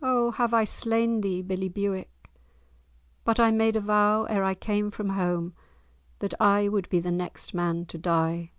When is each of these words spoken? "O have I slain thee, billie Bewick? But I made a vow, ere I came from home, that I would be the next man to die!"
"O 0.00 0.30
have 0.30 0.54
I 0.54 0.64
slain 0.64 1.20
thee, 1.20 1.42
billie 1.42 1.68
Bewick? 1.68 2.10
But 3.22 3.38
I 3.38 3.50
made 3.50 3.76
a 3.76 3.82
vow, 3.82 4.24
ere 4.24 4.42
I 4.42 4.54
came 4.54 4.90
from 4.90 5.10
home, 5.10 5.52
that 6.20 6.32
I 6.40 6.68
would 6.68 6.88
be 6.88 7.00
the 7.00 7.12
next 7.12 7.52
man 7.52 7.84
to 7.84 7.98
die!" 7.98 8.52